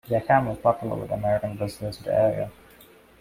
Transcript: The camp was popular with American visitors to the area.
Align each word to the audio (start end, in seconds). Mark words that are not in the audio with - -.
The 0.09 0.19
camp 0.19 0.47
was 0.49 0.57
popular 0.57 0.95
with 0.95 1.11
American 1.11 1.59
visitors 1.59 1.97
to 1.97 2.03
the 2.05 2.15
area. 2.19 2.51